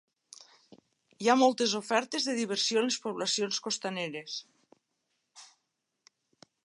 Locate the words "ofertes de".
1.79-2.35